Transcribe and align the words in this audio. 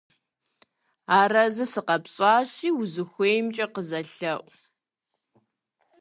Арэзы 1.19 1.65
сыкъэпщӀащи, 1.71 2.69
узыхуеймкӀэ 2.79 3.65
къызэлъэӀу. 3.73 4.45